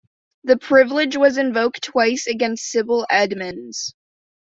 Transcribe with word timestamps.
The 0.45 0.57
privilege 0.57 1.15
was 1.15 1.37
invoked 1.37 1.83
twice 1.83 2.25
against 2.25 2.73
Sibel 2.73 3.05
Edmonds. 3.07 3.93